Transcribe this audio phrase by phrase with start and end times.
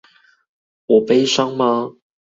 [0.87, 1.91] 我悲傷嗎？